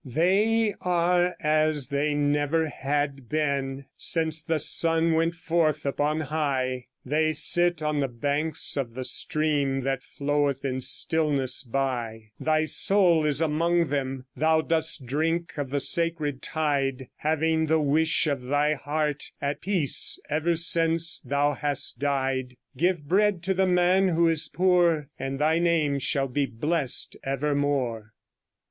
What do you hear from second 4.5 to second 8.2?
sun went forth upon high; They sit on the